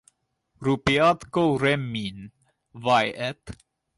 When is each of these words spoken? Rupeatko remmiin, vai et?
Rupeatko 0.67 1.43
remmiin, 1.63 2.19
vai 2.87 3.05
et? 3.29 3.57